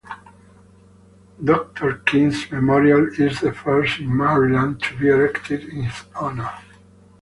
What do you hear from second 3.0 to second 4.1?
is the first